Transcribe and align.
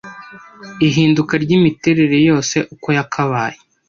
ihinduka 0.87 1.33
ryimiterere 1.43 2.17
yose 2.29 2.55
uko 2.73 2.87
yakabaye 2.97 3.57